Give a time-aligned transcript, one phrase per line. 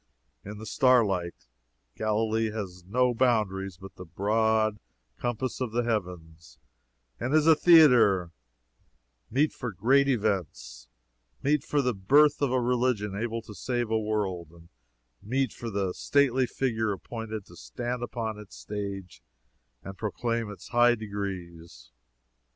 [0.43, 1.45] In the starlight,
[1.95, 4.79] Galilee has no boundaries but the broad
[5.19, 6.57] compass of the heavens,
[7.19, 8.31] and is a theatre
[9.29, 10.87] meet for great events;
[11.43, 14.69] meet for the birth of a religion able to save a world; and
[15.21, 19.21] meet for the stately Figure appointed to stand upon its stage
[19.83, 21.91] and proclaim its high decrees.